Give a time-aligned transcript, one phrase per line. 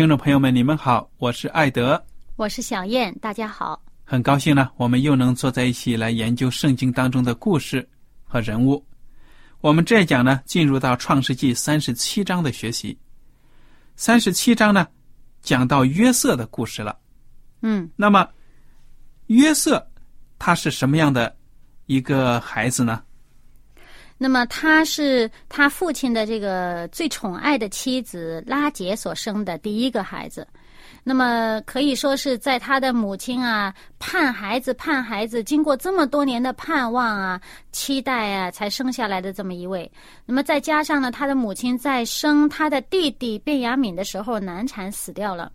[0.00, 2.02] 听众朋友们，你们好，我是艾德，
[2.36, 7.86] 我是小燕，大家好，很高兴呢，我们又能坐在一起来研究圣经当中的故事
[8.24, 8.82] 和人物。
[9.60, 12.98] 我们这一讲呢，进入到创世纪三十七章的学习。
[13.94, 14.88] 三十七章呢，
[15.42, 16.98] 讲到约瑟的故事了。
[17.60, 18.26] 嗯，那么
[19.26, 19.86] 约瑟
[20.38, 21.36] 他是什么样的
[21.84, 23.02] 一个孩子呢？
[24.22, 30.46] 那么他是他父亲的这个最宠爱的妻子拉杰所生的第一个孩子。
[31.02, 37.40] 那么可以说是在他的母亲啊盼孩子盼孩子，经过这么多年的盼望啊
[37.72, 39.90] 期待啊，才生下来的这么一位。
[40.26, 45.50] 那么再加上呢，他的母亲在生他的弟弟卞雅敏的时候难产死掉了，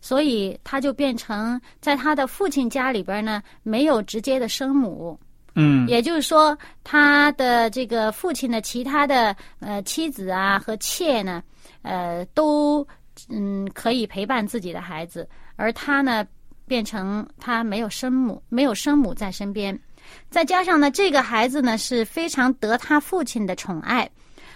[0.00, 5.20] 所以他就变成在他的父亲家里边呢没有直接的生母。
[5.56, 11.42] 嗯，也就是说，他的这个父亲的其他的呃妻子啊和妾呢，
[11.82, 12.86] 呃都。
[13.30, 16.22] 嗯，可以陪伴自己的孩子，而他呢，
[16.66, 19.80] 变成他没有生母，没有生母在身边，
[20.28, 24.06] 再加上呢，这个孩子呢是非常得他父亲的宠爱，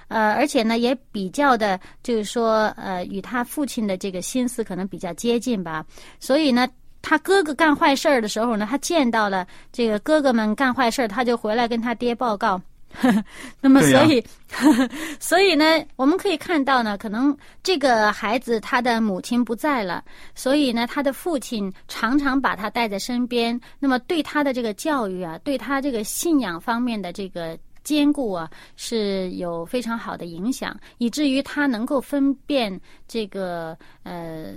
[0.08, 5.82] 呃，而且呢也比较的，就是说，呃，与他父亲的这个心思可能比较接近吧，
[6.18, 6.68] 所以呢，
[7.02, 12.60] 他哥哥干坏事儿的时候呢，他见到了这个哥哥们干坏事儿，他就回来跟他爹报告。
[13.60, 14.24] 那么，所以，
[15.20, 20.02] 所以呢，我们可以看到呢，可能这个孩子他的母亲不在了，
[20.34, 23.58] 所以呢，他的父亲常常把他带在身边。
[23.78, 34.54] 那么，对他的这个教育啊，对他这个信仰方面的这个兼顾啊，是有非常好的影响，以至于他能够分辨这个呃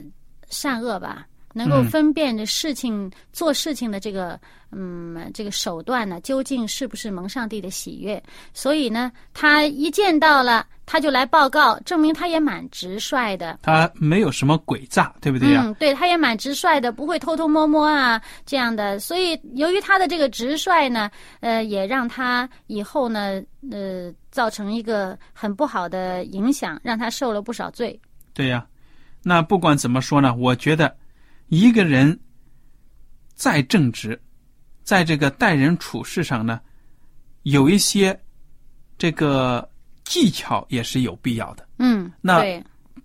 [0.50, 1.28] 善恶吧。
[1.54, 4.40] 能够分辨的事情做事情的这个
[4.72, 8.22] 嗯这个手段呢，究竟是不是蒙上帝的喜悦？
[8.54, 13.60] 所以呢，他一见到了，他就来报告，证明他也蛮直率的。
[13.62, 15.62] 他没有什么诡诈，对不对呀？
[15.64, 19.00] 嗯，对，他也蛮直率的，不会偷偷摸摸啊这样的。
[19.00, 21.10] 所以，由于他的这个直率呢，
[21.40, 23.40] 呃，也让他以后呢，
[23.72, 28.00] 呃，造成一个很不好的影响，让他受了不少罪。
[28.34, 28.66] 对呀，
[29.22, 30.96] 那不管怎么说呢，我觉得。
[31.54, 32.20] 一个人
[33.36, 34.20] 再正直，
[34.84, 36.60] 在这个待人处事上呢，
[37.44, 38.20] 有一些
[38.98, 39.70] 这个
[40.04, 41.68] 技巧也是有必要的。
[41.78, 42.42] 嗯，那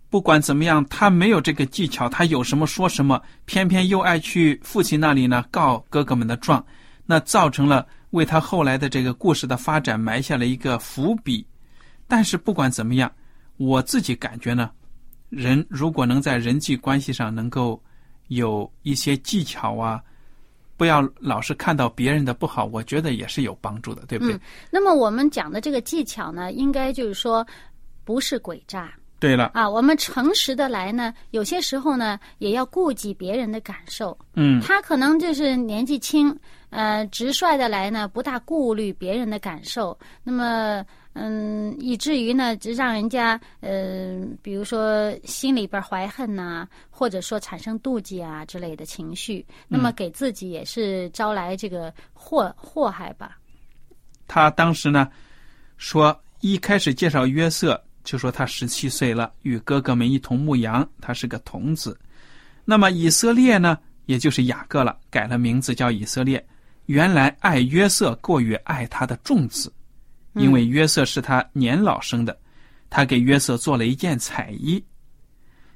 [0.08, 6.64] 不管怎么样，他没有这个技巧，他有什么说什么，偏偏又爱去父亲那里呢告哥哥们的状，
[7.04, 11.46] 那造成了为他后来的这个故事的发展埋下了一个伏笔。
[12.06, 13.12] 但是不管怎么样，
[13.58, 14.70] 我自己感觉呢，
[15.28, 17.78] 人如果能在人际关系上能够。
[18.28, 20.00] 有一些技巧啊，
[20.76, 24.38] 不要老是看到别人的不好，我觉得也是有帮助的，对不对？
[24.70, 27.46] 那么我们讲的这个技巧呢，应该就是说，
[28.04, 28.92] 不是诡诈。
[29.20, 34.16] 对了啊，我们诚实的来呢，有些时候呢，也要顾及别人的感受。
[34.34, 36.34] 嗯，他可能就是年纪轻，
[36.70, 39.98] 呃，直率的来呢，不大顾虑别人的感受。
[40.22, 40.84] 那么。
[41.20, 53.36] 嗯，以至于呢，就让人家呃，比如说心里边怀恨呐，或者说产生妒忌啊之类的情绪，那么给自己也是招来这个祸祸害吧。
[54.28, 55.08] 他当时呢，
[55.76, 61.98] 说一开始介绍约瑟，就说他十七岁了，与哥哥们一同牧羊，他是个童子。
[62.64, 63.76] 那么以色列呢，
[64.06, 66.46] 也就是雅各了，改了名字叫以色列。
[66.86, 69.72] 原来爱约瑟过于爱他的众子，
[70.38, 72.38] 因为约瑟是他年老生的，
[72.88, 74.82] 他给约瑟做了一件彩衣。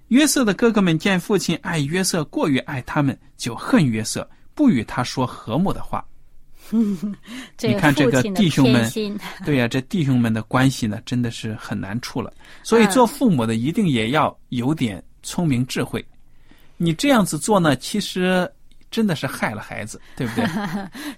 [0.08, 6.04] 约瑟的哥哥们见父亲爱约瑟过于爱他们，就恨约瑟，不与他说和睦的话。
[6.70, 8.90] 你看这个弟兄们，
[9.44, 12.32] 对呀，这弟兄们的关系呢，真的是很难处了。
[12.62, 16.04] 所以做父母的一定也要有点聪明智慧。
[16.76, 18.50] 你这样子做呢，其实。
[18.92, 20.44] 真的是害了孩子，对不对？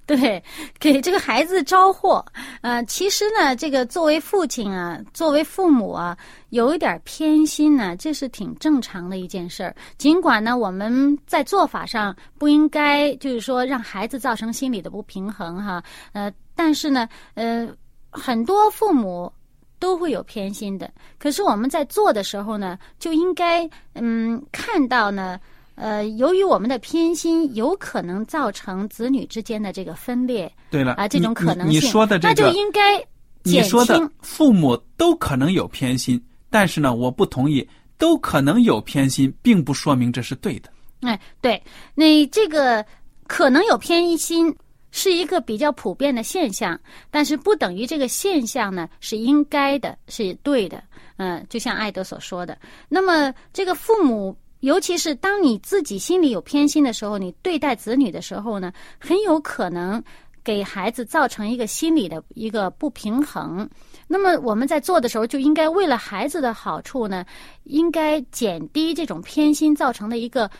[0.16, 0.42] 对，
[0.78, 2.24] 给这个孩子招祸。
[2.62, 6.16] 呃，其实呢，这个作为父亲啊，作为父母啊，
[6.50, 9.74] 有一点偏心呢，这是挺正常的一件事儿。
[9.98, 15.82] 尽管呢，我们在做法上不应该，就是说让孩子造成心理的不平衡哈。
[16.12, 17.68] 呃，但是呢，呃，
[18.10, 19.32] 很多父母
[19.80, 20.88] 都会有偏心的。
[21.18, 25.40] 可是我们在做的时候呢，就应该嗯看到呢。
[25.76, 30.50] 呃，由于我们的偏心，有可能造成子女之间的这个分裂。
[30.70, 33.04] 对了，啊，这种可能性，你说的这个，那就应该
[33.42, 37.68] 你说的父母都可能有偏心，但是呢，我不同意，
[37.98, 40.70] 都可能有偏心，并不说明这是对的。
[41.00, 41.60] 哎，对，
[41.96, 42.84] 那这个
[43.26, 44.54] 可能有偏心
[44.92, 46.78] 是一个比较普遍的现象，
[47.10, 50.80] 但是不等于这个现象呢是应该的，是对的。
[51.16, 52.56] 嗯，就像艾德所说的，
[52.88, 54.36] 那么这个父母。
[54.64, 60.02] 尤其是当你自己心里有偏心的时候，你对待子女的时候呢，很有可能
[60.42, 63.68] 给孩子造成一个心理的一个不平衡。
[64.06, 67.26] 那么我们在做的时候，就应该为了孩子的好处呢，
[67.64, 70.50] 应该减低这种偏心造成的一个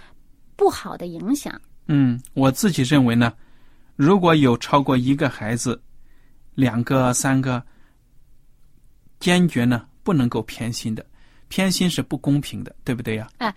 [0.55, 1.59] 不好的影响。
[1.87, 3.33] 嗯，我自己认为呢，
[3.97, 5.81] 如果有超过一个孩子，
[6.55, 7.63] 两个、三个，
[9.19, 11.05] 坚决呢不能够偏心的，
[11.49, 13.29] 偏心是不公平的，对不对呀？
[13.39, 13.55] 哎。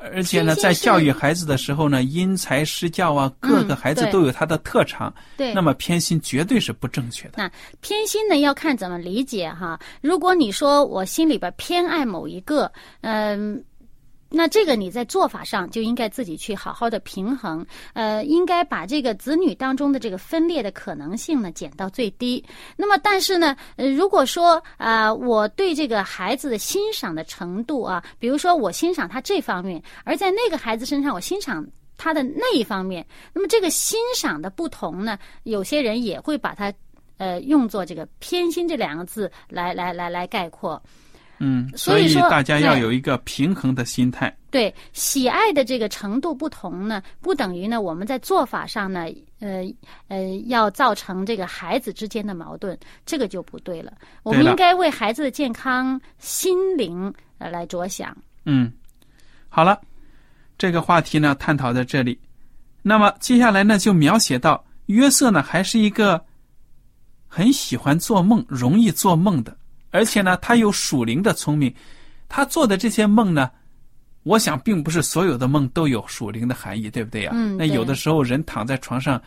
[0.00, 5.12] 而且呢，在教育孩子的时候呢，因材施教啊，各个孩子都有他的特长。
[5.36, 7.34] 对，那么偏心绝对是不正确的。
[7.36, 7.50] 那
[7.80, 9.78] 偏心呢，要看怎么理解哈。
[10.00, 12.70] 如果你说我心里边偏爱某一个，
[13.02, 13.62] 嗯。
[14.32, 22.42] 那这个你在做法上就应该自己去好好的平衡，呃，应该把这个子女当中的这个分裂的可能性呢减到最低。
[22.76, 31.66] 那么，但是呢，呃，如果说啊，我对这个孩子的欣赏的程度啊，比如说我欣赏他这方面，而在那个孩子身上我欣赏
[31.98, 33.04] 他的那一方面，
[33.34, 36.72] 那么这个欣赏的不同呢，有些人也会把它
[37.18, 40.80] 呃用作这个偏心这两个字来来来来概括。
[41.42, 44.34] 嗯，所以说大家要有一个平衡的心态。
[44.50, 49.06] 对，喜爱的这个程度不同呢，不等于呢我们在做法上呢，
[49.38, 49.64] 呃
[50.08, 53.92] 呃，要造成这个孩子之间的矛盾，这个就不对了。
[54.22, 58.14] 我们应该为孩子的健康、心灵呃来着想。
[58.44, 58.70] 嗯，
[59.48, 59.80] 好了，
[60.58, 62.20] 这个话题呢探讨在这里。
[62.82, 66.22] 那么接下来呢就描写到约瑟呢还是一个
[67.28, 69.56] 很喜欢做梦、容易做梦的。
[69.90, 71.74] 而且呢，他有属灵的聪明，
[72.28, 73.50] 他做的这些梦呢，
[74.22, 77.32] 我想并不是所有的梦都有属灵的含义，对不对呀？
[77.34, 77.56] 嗯。
[77.56, 79.20] 那有的时候人躺在床上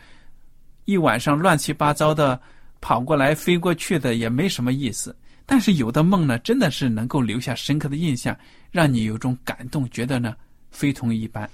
[0.85, 2.39] 一晚上乱七八糟的
[2.81, 5.15] 跑过来飞过去的也没什么意思。
[5.45, 8.33] 但是有的梦呢，真的是能够留下深刻的印象，
[8.71, 10.33] 让你有种感动，觉得呢
[10.71, 11.49] 非同一般。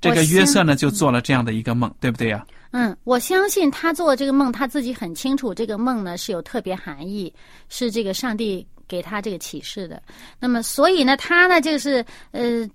[0.00, 2.46] 这个约瑟呢就做了这样的一个梦，对不对呀？
[2.72, 7.32] 嗯，我相信他做这个梦，他自己很清楚，这个梦呢是有特别含义，
[7.68, 10.02] 是这个上帝给他这个启示的。
[10.40, 12.66] 那么，所以呢，他呢就是呃，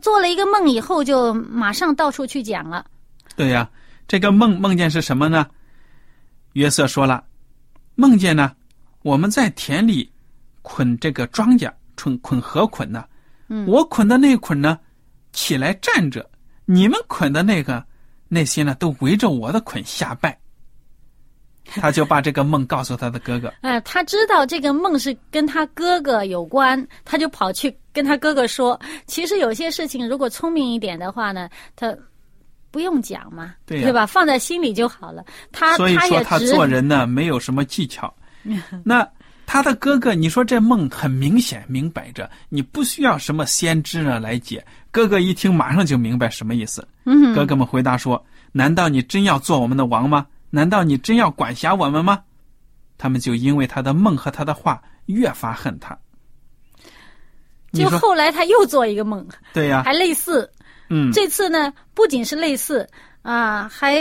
[0.00, 2.86] 做了一个梦以后，就马上到处去讲了。
[3.34, 3.68] 对呀，
[4.06, 5.48] 这个梦梦见是什么呢？
[6.52, 7.24] 约瑟说了，
[7.96, 8.52] 梦见呢，
[9.02, 10.08] 我们在田里
[10.62, 13.04] 捆这个庄稼，捆捆禾捆呢。
[13.48, 14.78] 嗯，我捆的那捆呢，
[15.32, 16.22] 起来站着；
[16.66, 17.84] 你们捆的那个。
[18.28, 20.38] 那些呢，都围着我的捆下拜。
[21.64, 23.52] 他就把这个梦告诉他的哥哥。
[23.60, 28.80] 哎，他知道这个梦是跟他哥哥有关，他就跑去跟他哥哥说。
[29.06, 31.94] 其实有些事情，如果聪明一点的话呢，他
[32.70, 34.06] 不用讲嘛，对吧？
[34.06, 35.22] 放在心里就好了。
[35.52, 38.12] 他所以说他做人呢，没有什么技巧。
[38.82, 39.06] 那
[39.50, 44.62] 他的哥哥，你说这梦很明显明摆着，你不需要什么先知呢来解。
[44.90, 46.86] 哥哥一听，马上就明白什么意思。
[47.34, 50.26] 哥哥们回答说：“难道你真要做我们的王吗？
[50.50, 52.20] 难道你真要管辖我们吗？”
[52.98, 55.96] 他们就因为他的梦和他的话越发恨他。
[57.72, 60.50] 就后来他又做一个梦，对呀，还类似。
[60.90, 62.86] 嗯，这次呢，不仅是类似
[63.22, 63.96] 啊，还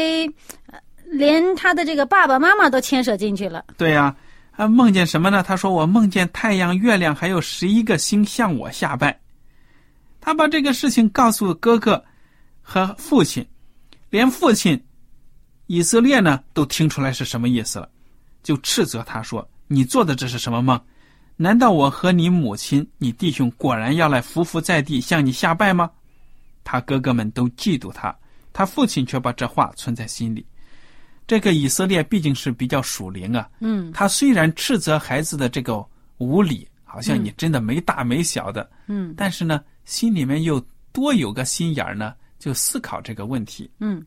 [1.05, 3.63] 连他的这个爸爸妈妈都牵扯进去了。
[3.77, 4.15] 对呀，啊，
[4.65, 5.43] 梦见什么呢？
[5.43, 9.19] 他说我梦见太阳、月亮还有十一个星向我下拜。
[10.21, 12.01] 他把这个事情告诉哥哥
[12.61, 13.45] 和父亲，
[14.09, 14.81] 连父亲
[15.65, 17.89] 以色列呢都听出来是什么意思了，
[18.41, 20.81] 就斥责他说：“你做的这是什么梦？
[21.35, 25.91] 难道我和你母亲、你弟兄果然要来匍匐在地向你下拜吗？”
[26.63, 28.13] 他哥哥们都嫉妒他，
[28.51, 30.43] 他父亲却把这话存在心里。
[31.27, 33.91] 这个以色列毕竟是比较属灵啊，嗯。
[33.91, 35.85] 他虽然斥责孩子的这个
[36.17, 39.13] 无理，好像你真的没大没小的，嗯。
[39.17, 40.59] 但是呢，心里面又
[40.93, 43.69] 多有个心眼儿呢，就思考这个问题。
[43.79, 44.03] 嗯，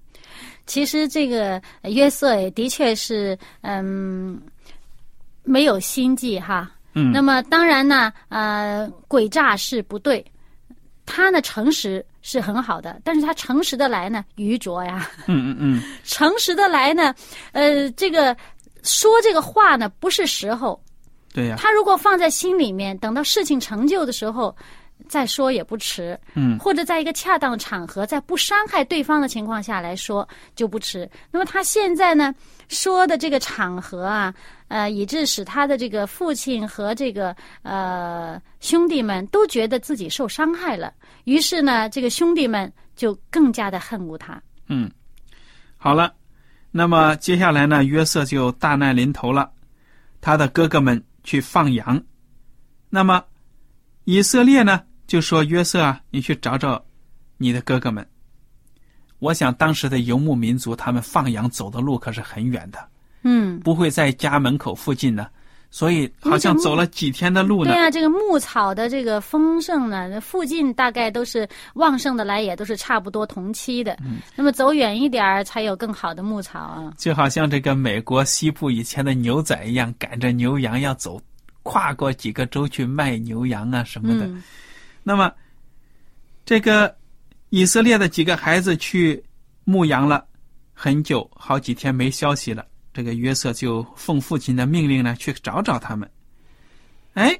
[0.66, 4.40] 其实这个呃约瑟也的确是嗯
[5.44, 6.70] 没有心计哈。
[6.94, 7.12] 嗯。
[7.12, 10.24] 那么当然呢，呃，诡诈是不对，
[11.04, 17.14] 他呢诚实是很好的，但是他诚实的来呢愚拙呀，嗯嗯嗯， 诚实的来呢，
[17.52, 18.36] 呃，这个
[18.82, 20.80] 说这个话呢不是时候，
[21.32, 24.54] 对呀、他如果放在心里面，等到事情成就的时候
[25.08, 26.18] 再说也不迟。
[26.34, 26.58] 嗯。
[26.58, 31.08] 或者在一个恰当场合，在不伤害对方的情况下来说就不迟。
[31.30, 32.34] 那么他现在呢
[32.68, 34.32] 说的这个场合啊，
[34.70, 44.40] 呃，以致使他的这个父亲和这个呃兄弟们都觉得自己受伤害了，于是呢，这个兄弟们就更加的恨恶他。
[44.68, 44.88] 嗯，
[45.76, 46.14] 好了，
[46.70, 49.50] 那么接下来呢，约瑟就大难临头了，
[50.20, 52.00] 他的哥哥们去放羊，
[52.88, 53.24] 那么
[54.04, 56.80] 以色列呢就说约瑟啊，你去找找
[57.38, 58.06] 你的哥哥们。
[59.18, 62.88] 我想当时的游牧民族，他们放羊走的路可是很远的，
[63.22, 65.26] 嗯，不会在家门口附近呢，
[65.70, 67.78] 所以好像走了几天的路呢对。
[67.78, 73.96] 呀、这个牧草的这个丰盛呢，附近大概都是旺盛的来，也都是差不多同期的。
[74.02, 76.94] 嗯那么走远一点儿，才有更好的牧草啊。
[76.96, 81.20] 就好像这个美国西部以前的牛仔一样，赶着牛羊要走，
[81.62, 84.26] 跨过几个州去卖牛羊啊什么的。
[84.26, 84.42] 嗯
[85.02, 85.32] 那么，
[86.44, 86.94] 这个
[87.48, 89.22] 以色列的几个孩子去
[89.64, 90.24] 牧羊了
[90.74, 92.64] 很久，好几天没消息了。
[92.92, 96.08] 这个约瑟就奉父亲的命令呢，去找找他们。
[97.14, 97.38] 哎，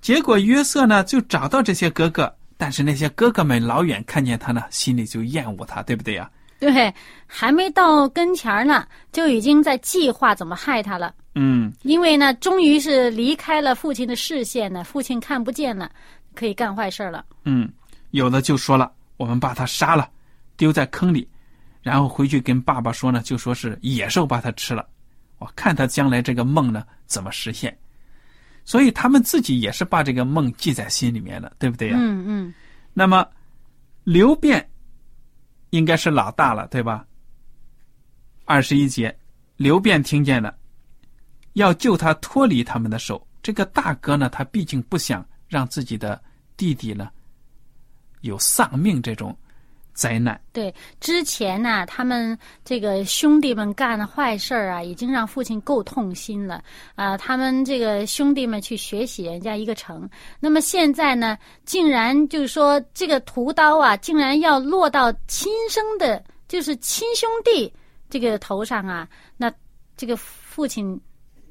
[0.00, 6.92] 结果约瑟呢就找到这些哥哥，但是那些哥哥们老远看见他呢，心里就厌恶他，对不对呀、对，
[7.26, 11.14] 还没到跟前儿呢，就已经在计划怎么害他了。
[11.34, 15.90] 嗯，因为呢，终于是离开了父亲的视线呢，父亲看不见了，
[16.34, 17.24] 可以干坏事儿了。
[17.44, 17.70] 嗯，
[18.10, 20.10] 有的就说了，我们把他杀了，
[20.56, 21.28] 丢在坑里，
[21.82, 24.86] 然后回去跟爸爸说呢，就说是野兽把他吃了。
[25.38, 27.76] 我看他将来这个梦呢怎么实现，
[28.64, 32.54] 所以他们自己也是把这个梦记在心里面的，对不对呀、嗯嗯，
[32.92, 33.24] 那么
[34.02, 34.68] 刘辩
[35.70, 37.06] 应该是老大了，对吧？
[38.44, 39.16] 二十一节，
[39.56, 40.56] 刘辩听见了，
[41.52, 43.24] 要救他脱离他们的手。
[43.42, 46.20] 这个大哥呢，他毕竟不想让自己的
[46.56, 47.10] 弟弟呢
[48.22, 49.34] 有丧命这种
[49.98, 50.40] 灾难。
[50.52, 56.62] 对，之前呢，他们这个兄弟们干的坏事儿啊，已经让父亲够痛心了
[56.94, 67.72] 啊、他们这个兄弟们去学习人家一个城，那么现在呢，竟然就是说这个屠刀啊，竟然要落到亲生的，就是亲兄弟
[68.08, 69.52] 这个头上啊，那
[69.96, 70.98] 这个父亲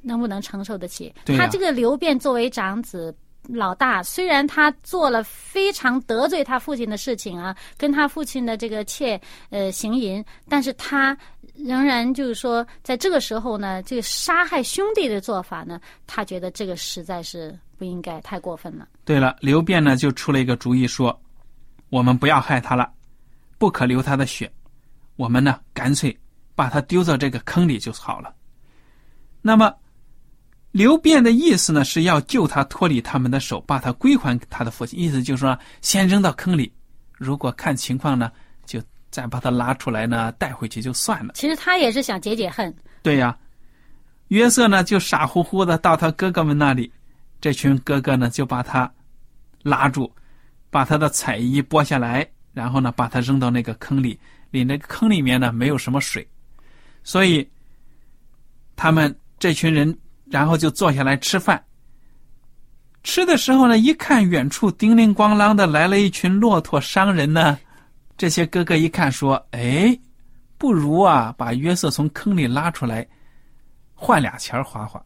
[0.01, 1.13] 能不能承受得起？
[1.37, 3.13] 他这个刘辩作为长子。
[3.47, 11.17] 老大虽然他做了非常得罪他父亲的事情啊，跟他父亲的这个妾呃行淫，但是他
[11.55, 18.87] 仍然就是说，在这个时候呢，这个杀害兄弟的做法呢，他觉得这个实在是不应该，太过分了。
[19.05, 21.19] 对了，刘辩呢就出了一个主意说，
[21.89, 22.91] 我们不要害他了，
[23.57, 24.51] 不可流他的血，
[25.15, 26.15] 我们呢干脆
[26.53, 28.33] 把他丢到这个坑里就好了。
[29.41, 29.73] 那么，
[30.77, 34.99] 刘辩的意思呢是要救他脱离他们的手，把他归还他的父亲。
[34.99, 36.71] 意思就是说，先扔到坑里，
[37.17, 38.31] 如果看情况呢，
[38.63, 38.79] 就
[39.09, 41.33] 再把他拉出来呢，带回去就算了。
[41.33, 43.35] 其实他也是想解解恨，对呀，
[44.27, 46.91] 约瑟呢就傻乎乎的到他哥哥们那里，
[47.41, 48.87] 这群哥哥呢就把他
[49.63, 50.13] 拉住，
[50.69, 54.19] 把他的彩衣剥下来，然后呢把他扔到那个坑里，
[54.51, 56.27] 里那个坑里面呢没有什么水，
[57.03, 57.49] 所以
[58.75, 59.97] 他们这群人
[60.29, 61.63] 然后就坐下来吃饭。
[63.03, 67.57] 吃的时候呢，一看远处叮铃咣啷的来了一群骆驼商人呢，
[68.17, 69.97] 这些哥哥一看说：“哎，
[70.57, 73.07] 不如啊，把约瑟从坑里拉出来，
[73.93, 75.01] 换俩钱花花，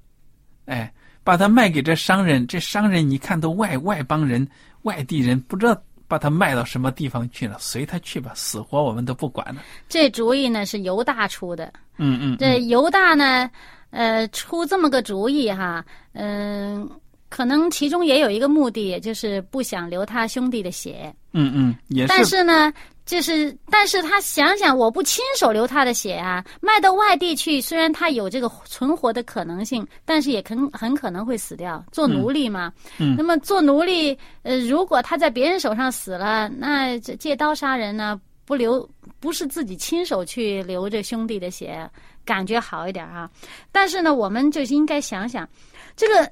[0.66, 0.92] 哎，
[1.24, 2.48] 把他卖给这商人。
[2.48, 4.48] 这商人你看都外外邦人、
[4.82, 9.62] 外地人，不知道把他卖到什么地方去了，随他去吧，死活我们都不管了。
[9.88, 11.72] 这主意呢是犹大出的。
[11.98, 13.48] 嗯嗯，这犹大呢，
[13.92, 16.90] 呃出这么个主意哈，嗯、
[17.30, 21.14] 可能其中也有一个目的，也就是不想流他兄弟的血。
[21.34, 22.74] 嗯嗯，也但是呢，
[23.06, 32.74] 就是但是他想想，我不亲手流他的血啊，卖到外地去，虽然他有这个存活的可能性，但是也很很可能会死掉，做奴隶嘛。
[33.00, 38.88] 嗯那么做奴隶，呃，如果他在别人手上死了，那这借刀杀人呢，不流
[39.20, 41.90] 不是自己亲手去流着兄弟的血，
[42.26, 43.30] 感觉好一点啊。
[43.72, 45.48] 但是呢，我们就应该想想，
[45.96, 46.30] 这个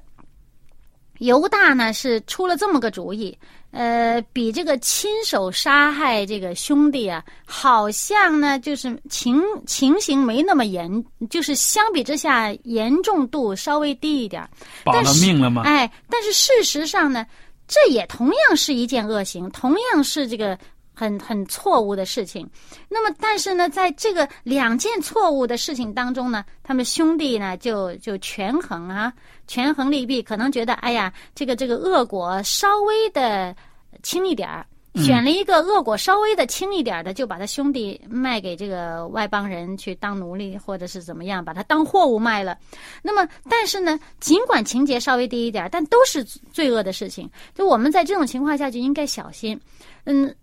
[1.18, 3.36] 犹大呢是出了这么个主意，
[3.72, 14.50] 呃，比这个亲手杀害这个兄弟啊，好像呢就是情情形没那么严，就是相比之下严重度稍微低一点儿。
[14.82, 15.62] 保了命了吗？
[15.64, 17.26] 哎，但是事实上呢，
[17.68, 20.58] 这也同样是一件恶行，同样是这个
[21.00, 22.46] 很很错误的事情。
[22.90, 29.10] 那么，但是呢，在这个两件错误的事情当中呢，他们兄弟呢就就权衡啊，
[29.46, 33.56] 权衡利弊，可能觉得哎呀，这个这个恶果稍微的
[34.02, 34.66] 轻一点儿。
[34.96, 42.58] 选了一个恶果稍微的轻一点儿的，就把他兄弟卖给这个外邦人去当奴隶，或者是怎么样，把他当货物卖了。
[43.00, 47.30] 那么，但是呢，尽管情节稍微低一点儿，但都是罪恶的事情。
[47.54, 49.58] 就我们在这种情况下就应该小心。
[50.06, 50.34] 嗯，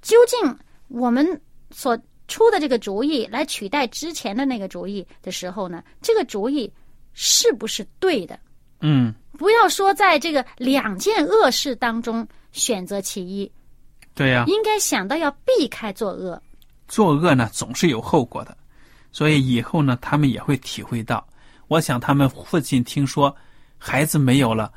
[0.00, 0.58] 究竟
[0.88, 6.72] 我们所出的这个主意来取代之前的那个主意的时候呢，这个主意
[7.12, 8.38] 是不是对的？
[8.80, 13.50] 嗯，不要说在这个两件恶事当中选择其一，
[14.14, 16.40] 对呀、应该想到要避开作恶。
[16.88, 18.56] 作恶呢总是有后果的，
[19.12, 21.26] 所以以后呢他们也会体会到。
[21.68, 23.34] 我想他们父亲听说
[23.78, 24.72] 孩子没有了，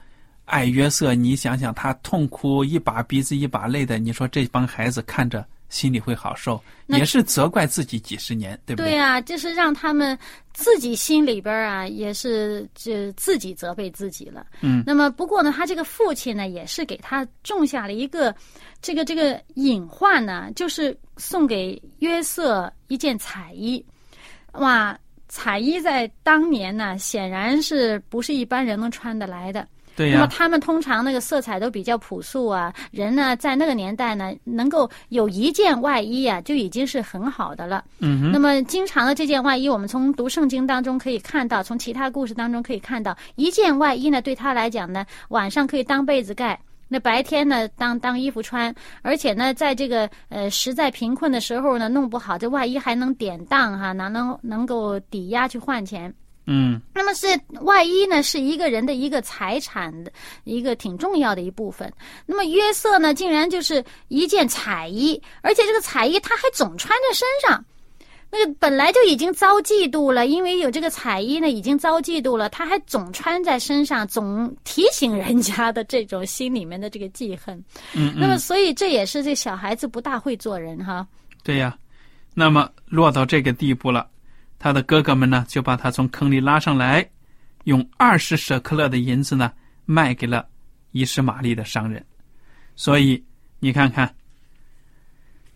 [0.46, 10.18] 爱约瑟，你想想他痛哭一把鼻子一把泪的，你说这帮孩子看着心里会好受，也是责怪自己几十年，对不对对呀、就是让他们
[10.54, 14.46] 自己心里边啊，也是这自己责备自己了。
[14.62, 18.34] 嗯，那么不过呢，他这个父亲呢，也是给他种下了一个
[18.82, 23.84] 这个这个隐患呢，就是送给约瑟一件彩衣。
[24.54, 29.68] 哇，彩衣在当年呢，显然是不是一般人能穿得来的。
[29.96, 37.84] 对呀、那么他们通常那个色彩都比较朴素啊，人呢在那个年代呢，能够有一件外衣啊，就已经是很好的了。
[38.00, 46.60] 嗯哼，那么经常的这件外衣，我们从读圣经当中可以看到，从其他故事当中可以看到，一件外衣呢对他来讲呢，晚上可以当被子盖。
[46.88, 56.14] 那白天呢，当当衣服穿，而且呢，在这个呃实在贫困的时候呢，弄不好这外衣还能典当哈，哪能能够抵押去换钱。
[56.48, 57.28] 嗯那么是
[57.62, 60.12] 外衣呢，是一个人的一个财产的
[60.44, 61.92] 一个挺重要的一部分。
[62.26, 67.66] 那么约瑟呢，竟然就是一件彩衣，而且这个彩衣他还总穿在身上。
[68.32, 77.56] 那个本来就已经遭嫉妒了，因为有这个彩衣呢，已经遭嫉妒了，他还总穿在身上，总提醒人家的这种心里面的这个记恨。
[77.94, 81.08] 嗯那么，嗯，所以这也是这小孩子不大会做人哈。
[81.44, 81.78] 对呀、
[82.34, 84.06] 那么落到这个地步了，
[84.58, 87.08] 他的哥哥们呢就把他从坑里拉上来，
[87.66, 89.52] 用二十舍克勒的银子呢
[89.86, 90.48] 卖给了
[90.92, 92.04] 伊什玛利的商人。
[92.76, 93.24] 所以
[93.60, 94.14] 你看看，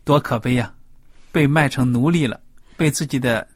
[0.04, 0.74] 多可悲呀、
[1.32, 2.40] 被卖成奴隶了，
[2.78, 3.48] 被自己的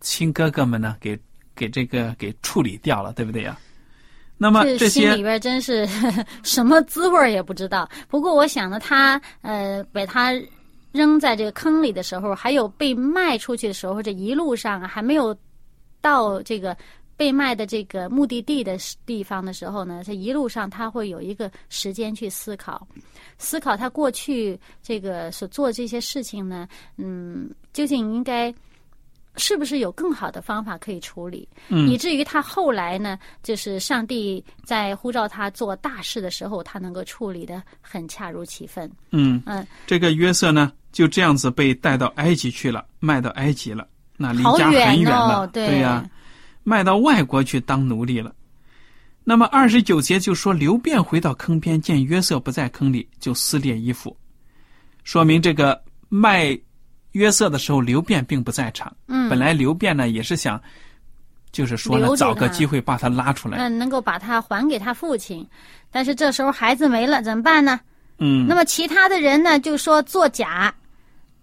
[0.00, 1.18] 亲哥哥们呢给
[1.54, 3.58] 给这个给处理掉了，对不对呀？
[4.38, 5.86] 那么这些心里边真是
[6.42, 7.86] 什么滋味也不知道。
[8.08, 10.32] 不过我想呢，他呃把他
[10.92, 15.36] 扔在这个坑里的时候，还有被卖出去的时候，这一路上还没有
[16.00, 16.76] 到这个
[17.16, 22.86] 被卖的这个目的地的地方的时候呢，这一路上他会有一个时间去思考，
[23.38, 28.54] 思考他过去这个所做这些事情呢，嗯，究竟应该。
[29.40, 31.48] 是不是有更好的方法可以处理？
[31.68, 38.88] 嗯以至于他后来呢，就是上帝在呼召他做大事的时候，他能够处理的很恰如其分。
[39.10, 46.08] 嗯嗯，这个约瑟呢就这样子被带到埃及去了，卖到埃及了，那离好家很远远了，哦，对呀、
[46.62, 48.32] 卖到外国去当奴隶了。
[49.24, 54.16] 那么二十九节就说刘辩回到坑边，见约瑟不在坑里，就撕裂衣服，
[55.04, 56.58] 说明这个卖
[57.12, 58.94] 约瑟的时候，刘辩并不在场。
[59.08, 60.60] 嗯，本来刘辩呢也是想，
[61.52, 63.58] 就是说呢找个机会把他拉出来。
[63.58, 65.46] 嗯，能够把他还给他父亲，
[65.90, 67.80] 但是这时候孩子没了，怎么办呢？
[68.18, 70.72] 嗯那么其他的人呢，就说作假，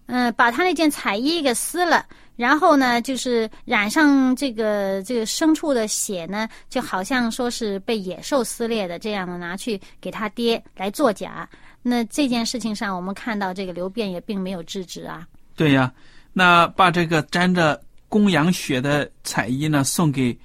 [0.06, 11.48] 嗯、把他那件彩衣给撕了，然后呢，就是染上这个这个牲畜的血呢，就好像说是被野兽撕裂的这样的，拿去给他爹来作假。
[11.82, 15.26] 那这件事情上，我们看到这个刘辩也并没有制止啊。
[15.58, 15.92] 对呀，
[16.32, 20.38] 那把这个沾着公羊血的彩衣呢送给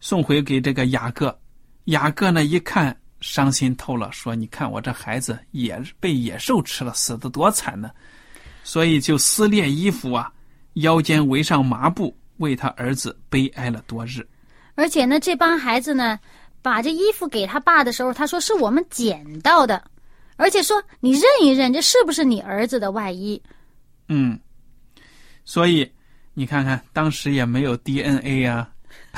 [0.00, 1.34] 送回给这个雅各。
[1.84, 7.90] 雅各呢一看，伤心透了，说：“你看我这孩子也被野兽吃了，死的多惨呢！”
[8.62, 10.30] 所以就撕裂衣服啊，
[10.74, 14.26] 腰间围上麻布，为他儿子悲哀了多日。
[14.74, 16.20] 而且呢，这帮孩子呢，
[16.60, 19.82] 把这衣服给他爸的时候，他说是我们捡到的，
[20.36, 23.42] 而且说你认一认，这是不是你儿子的外衣？
[24.08, 24.38] 嗯，
[25.44, 25.90] 所以
[26.34, 28.70] 你看看，当时也没有 DNA 啊，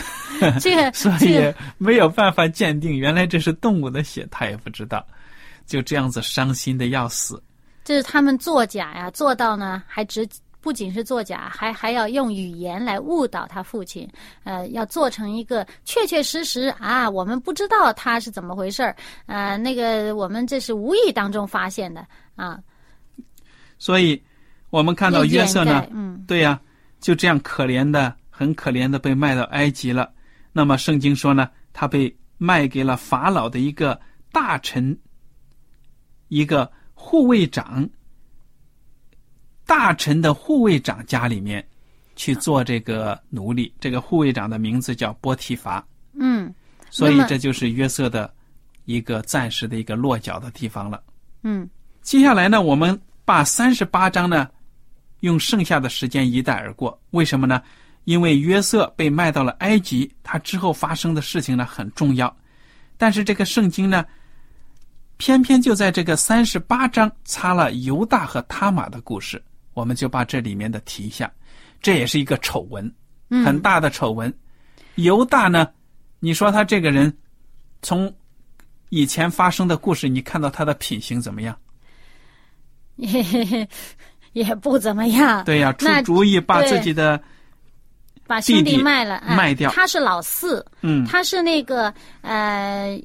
[0.60, 5.06] 这个 所以没有办法鉴定，原来这是动物的血，他也不知道，
[5.66, 7.42] 就这样子伤心的要死。
[7.84, 10.28] 这是他们作假呀，做到呢还只
[10.60, 14.08] 不仅是作假，还还要用语言来误导他父亲，
[14.42, 18.96] 呃，要做成一个确确实实啊，我们不知道他是怎么回事儿，
[19.26, 22.58] 呃，那个我们这是无意当中发现的啊。
[23.78, 24.20] 所以，
[24.70, 25.86] 我们看到约瑟呢
[26.26, 26.60] 对呀、
[27.00, 30.12] 就这样可怜的、很可怜的被卖到埃及了。
[30.52, 33.98] 那么圣经说呢，他被卖给了法老的一个
[34.32, 34.96] 大臣，
[36.28, 37.88] 一个护卫长，
[39.64, 41.66] 大臣的护卫长家里面
[42.16, 43.72] 去做这个奴隶。
[43.78, 46.52] 这个护卫长的名字叫波提乏，嗯
[46.90, 48.32] 所以这就是约瑟的
[48.84, 51.02] 一个暂时的一个落脚的地方了。
[51.42, 51.68] 嗯
[52.02, 54.48] 接下来呢，我们把三十八章呢，
[55.20, 56.98] 用剩下的时间一带而过。
[57.10, 57.62] 为什么呢？
[58.04, 62.34] 因为约瑟被卖到了埃及，他之后发生的事情呢很重要。
[62.96, 64.06] 但是这个圣经呢，
[65.16, 69.42] 偏偏就在这个三十八章插了犹大和他玛的故事，
[69.74, 71.28] 我们就把这里面的提一下。
[71.82, 72.94] 这也是一个丑闻，
[73.30, 74.32] 嗯，很大的丑闻。
[74.94, 75.68] 犹大呢，
[76.20, 77.12] 你说他这个人，
[77.82, 78.14] 从
[78.90, 81.58] 以前发生的故事，你看到他的品行怎么样？
[82.96, 83.68] 也
[84.36, 85.42] 也不怎么样。
[85.44, 87.18] 对呀、出主意把自己的
[88.26, 93.00] 把兄弟弟卖了，哎卖掉他是老四，嗯他是那个呃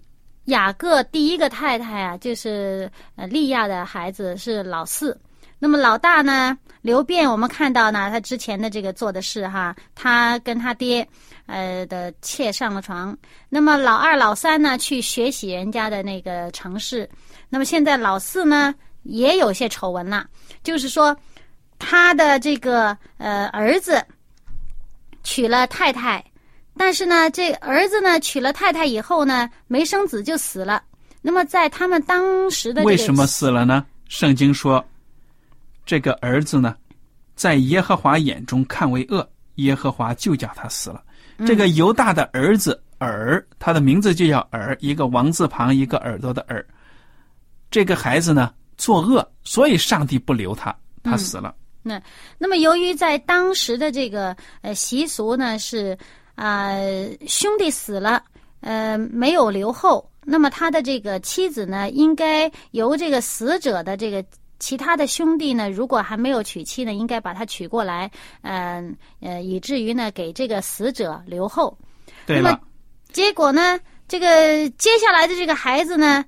[0.46, 5.18] 雅各第一个太太啊，就是呃利亚的孩子是老四。
[5.58, 11.08] 那么老大呢，刘辩，我们看到呢，他之前的这个做的事哈，他跟他爹
[11.46, 13.18] 呃的妾上了床。
[13.48, 17.08] 那么老二、老三呢，去学习人家的那个城市。
[17.48, 20.28] 那么现在老四呢，也有些丑闻了，
[20.64, 21.16] 就是说
[21.80, 24.04] 他的这个呃儿子
[25.24, 26.24] 娶了太太，
[26.78, 30.84] 但是呢，这儿子呢娶了太太以后呢，没生子就死了。
[31.22, 33.86] 那么在他们当时的这个为什么死了呢？
[34.08, 34.84] 圣经说，
[35.86, 36.76] 这个儿子呢，
[37.36, 41.04] 在耶和华眼中看为恶，耶和华就叫他死了。
[41.38, 46.64] 嗯这个犹大的儿子耳，他的名字就叫耳，一个王字旁，一个耳朵的耳。
[47.72, 51.54] 这个孩子呢，作恶，所以上帝不留他，他死了。
[51.84, 52.02] 那
[52.40, 55.96] 那么，由于在当时的这个呃习俗呢是
[56.34, 58.24] 啊、呃兄弟死了，
[58.62, 64.26] 呃没有留后，那么他的这个妻子呢，应该由这个死者的这个
[64.58, 68.10] 其他的兄弟呢，如果还没有娶妻呢，应该把他娶过来，
[68.42, 71.78] 嗯呃以至于呢给这个死者留后。
[72.26, 72.60] 那对了，
[73.12, 76.26] 结果呢，这个接下来的这个孩子呢，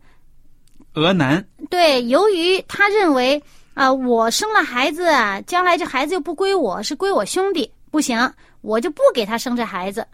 [0.93, 3.41] 俄南对，由于他认为
[3.73, 8.31] 啊、我生了孩子啊，将来这孩子又不归我，是归我兄弟，不行，
[8.61, 10.07] 我就不给他生这孩子。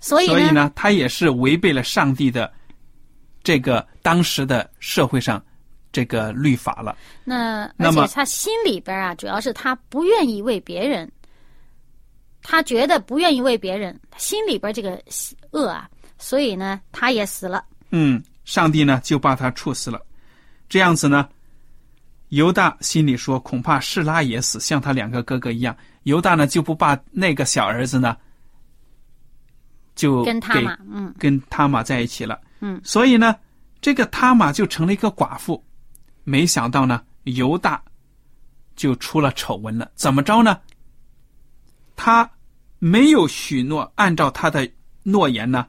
[0.00, 2.52] 所以呢，所以呢，他也是违背了上帝的
[3.44, 5.40] 这个当时的社会上
[5.92, 6.96] 这个律法了。
[7.22, 11.08] 那那么而且他心里边啊，主要是他不愿意为别人，
[12.42, 15.00] 他觉得不愿意为别人，他心里边这个
[15.52, 17.64] 恶啊，所以呢，他也死了。
[17.90, 20.02] 嗯，上帝呢就把他处死了。
[20.72, 21.28] 这样子呢，
[22.30, 25.76] 犹大心里说，恐怕示拉也死，像他两个哥哥一样。
[26.04, 28.16] 犹大呢就不把那个小儿子呢，
[29.94, 32.40] 就给跟他嘛，嗯跟他玛在一起了。
[32.60, 33.36] 嗯，所以呢，
[33.82, 35.62] 这个他玛就成了一个寡妇。
[36.24, 37.82] 没想到呢，犹大
[38.74, 39.92] 就出了丑闻了。
[39.94, 40.58] 怎么着呢？
[41.96, 42.30] 他
[42.78, 44.66] 没有许诺，按照他的
[45.02, 45.66] 诺言呢，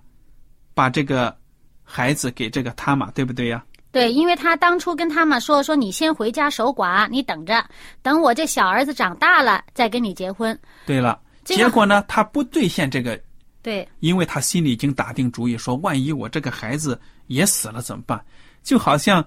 [0.73, 1.37] 把这个
[1.83, 3.61] 孩子给这个他玛，对不对呀？
[3.93, 7.63] 对，因为他当初跟他们说说，你先回家守寡，你等着，
[8.01, 10.59] 等我这小儿子长大了再跟你结婚。
[10.83, 13.21] 对了，结果呢，他不兑现这个，
[13.61, 18.19] 对，因为他心里已经打定主意，说万一我这个孩子也死了怎么办？
[18.63, 19.23] 就好像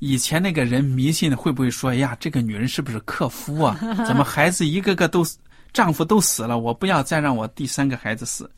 [0.00, 3.74] 以前那个人迷信，会不会说哎呀，这个女人是不是克夫啊？
[4.06, 5.24] 怎么孩子一个个都
[5.72, 8.50] 丈夫都死了，我不要再让我第三个孩子死。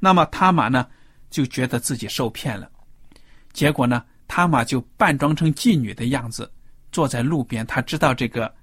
[0.00, 0.84] 那么他玛呢，
[1.30, 2.68] 就觉得自己受骗了，
[3.52, 6.48] 结果呢，他玛就扮装成妓女的样子，
[6.92, 7.66] 坐在路边。
[7.66, 8.54] 他知道这个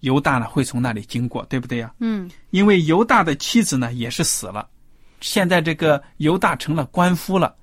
[0.00, 1.94] 犹大呢会从那里经过，对不对呀？
[2.00, 4.68] 嗯因为犹大的妻子呢也是死了，
[5.20, 7.54] 现在这个犹大成了官夫了，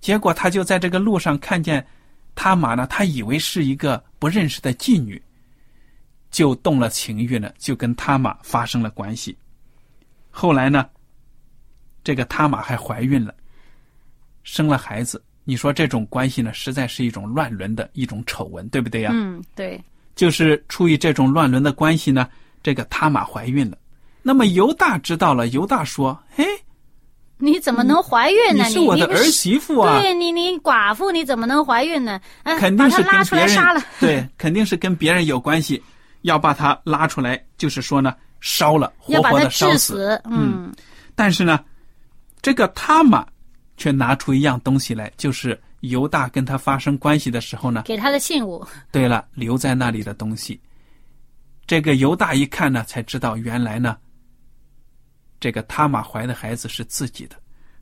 [0.00, 1.86] 结果他就在这个路上看见
[2.34, 5.22] 他玛呢，他以为是一个不认识的妓女，
[6.30, 9.36] 就动了情欲呢，就跟他玛发生了关系。
[10.30, 10.88] 后来呢，
[12.02, 13.32] 这个他玛还怀孕了，
[14.42, 15.22] 生了孩子。
[15.44, 19.10] 你说这种关系呢，实在是一种乱伦的一种丑闻，对不对呀？
[19.12, 19.80] 嗯，对。
[20.14, 22.28] 就是出于这种乱伦的关系呢，
[22.62, 23.76] 这个他玛怀孕了。
[24.22, 26.46] 那么犹大知道了，犹大说：“嘿，
[27.36, 28.64] 你怎么能怀孕呢？
[28.64, 30.00] 你是我的儿媳妇啊！
[30.00, 32.20] 对你，你寡妇，你怎么能怀孕呢？
[32.44, 35.82] 肯定是拉出来杀了 对，肯定是跟别人有关系，
[36.22, 40.18] 要把他拉出来，就是说呢，烧了，活活的烧死。
[40.24, 40.72] 嗯，
[41.16, 41.58] 但是呢，
[42.40, 43.26] 这个他玛
[43.76, 48.64] 却拿出一样东西来，就是犹大跟他发生关系的时候呢，给他的信物。
[48.92, 50.60] 对了，留在那里的东西。
[51.66, 53.96] 这个犹大一看呢，才知道原来呢，
[55.40, 57.36] 这个他玛怀的孩子是自己的。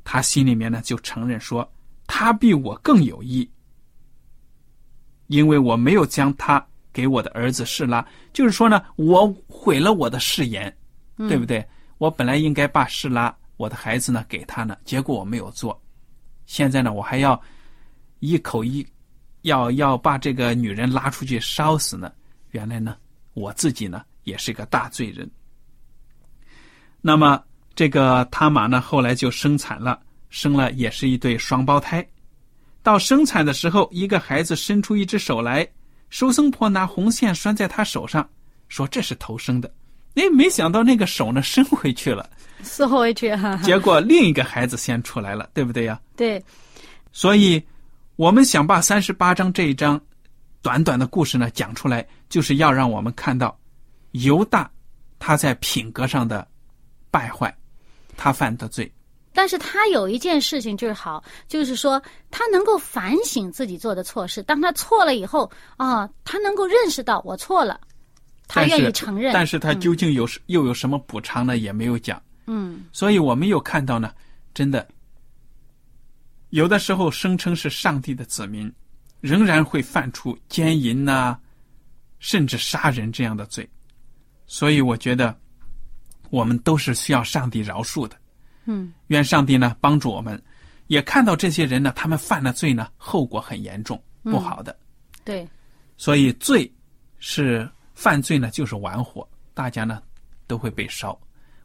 [0.05, 1.71] 他心里面呢就承认说，
[2.07, 3.49] 他比我更有意，
[5.27, 10.73] 因为我没有将他给我的儿子示拉，就是说呢，我毁了我的誓言，
[11.17, 11.65] 对不对？
[11.99, 15.82] 我本来应该把示拉我的孩子呢给他呢，结果我没有做。
[16.47, 17.41] 现在呢，我还要
[18.21, 18.87] 一口一
[19.43, 22.13] 要要把这个女人拉出去烧死呢。
[22.51, 22.97] 原来呢，
[23.35, 25.31] 我自己呢也是个大罪人。
[27.01, 27.43] 那么
[27.75, 30.01] 这个他玛呢，后来就生产了，
[30.31, 32.07] 生了也是一对双胞胎。
[32.83, 35.67] 到生产的时候，一个孩子伸出一只手来，
[36.11, 38.29] 收生婆拿红线拴在他手上，
[38.69, 39.73] 说这是头生的。
[40.17, 42.29] 哎，没想到那个手呢伸回去了。
[42.63, 46.01] 缩回去哈，结果另一个孩子先出来了，对不对呀？
[46.17, 46.43] 对，
[47.13, 47.63] 所以
[48.17, 50.01] 我们想把三十八章这一章
[50.63, 53.59] 短短的故事呢讲出来，就是要让我们看到
[54.13, 54.71] 犹大
[55.19, 56.47] 他在品格上的
[57.11, 57.55] 败坏，
[58.17, 58.91] 他犯的罪。
[59.35, 67.81] 但是他有一件事情就是好，就是说他能够反省自己做的错事，当他错了以后啊，他能够认识到我错了，
[68.47, 69.33] 他愿意承认。
[69.33, 71.57] 但是他究竟有又有什么补偿呢？
[71.57, 72.23] 也没有讲。
[72.47, 74.13] 嗯，所以我们又看到呢，
[74.53, 74.87] 真的，
[76.51, 78.73] 有的时候声称是上帝的子民，
[79.21, 81.39] 仍然会犯出奸淫呐，
[82.19, 83.69] 甚至杀人这样的罪。
[84.47, 85.39] 所以我觉得，
[86.31, 88.17] 我们都是需要上帝饶恕的。
[88.65, 90.41] 嗯，愿上帝呢帮助我们，
[90.89, 94.77] 也看到这些人呢，他们犯了罪呢，后果很严重，不好的。
[95.25, 95.49] 对，
[95.97, 96.71] 所以罪
[97.19, 100.03] 是犯罪呢，就是玩火，大家呢
[100.47, 101.19] 都会被烧。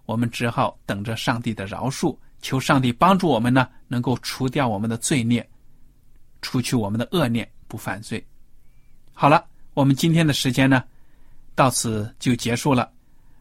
[0.08, 5.48] 我们只好等着上帝的饶恕，求上帝帮助我们呢，能够除掉我们的罪孽，
[6.42, 8.26] 除去我们的恶念，不犯罪。
[9.14, 10.82] 好了，我们今天的时间呢，
[11.56, 12.90] 到此就结束了。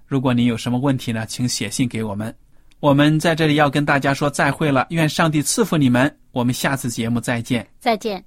[0.07, 2.35] 如果您有什么问题呢，请写信给我们。
[2.81, 6.15] 我们在这里要跟大家说再会了，愿上帝赐福你们。
[6.33, 7.67] 我们下次节目再见。
[7.79, 8.23] 再见。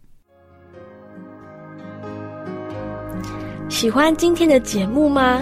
[3.69, 5.41] 喜欢今天的节目吗？